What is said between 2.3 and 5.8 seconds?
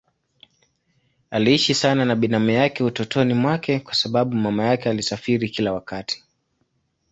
yake utotoni mwake kwa sababu mama yake alisafiri kila